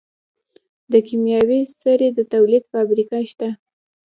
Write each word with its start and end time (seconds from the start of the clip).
د 0.91 0.93
کیمیاوي 1.07 1.61
سرې 1.81 2.09
د 2.17 2.19
تولید 2.33 2.63
فابریکه 2.71 3.17
شته. 3.31 3.49